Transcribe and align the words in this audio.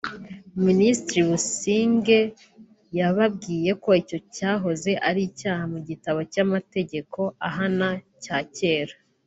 Minisitiri 0.65 1.21
Busingye 1.29 2.19
yababwiye 2.97 3.71
ko 3.83 3.89
icyo 4.01 4.17
cyahoze 4.35 4.91
ari 5.07 5.21
icyaha 5.29 5.63
mu 5.73 5.79
gitabo 5.89 6.19
cy’amategeko 6.31 7.19
ahana 7.47 7.89
cya 8.25 8.39
kera 8.57 8.95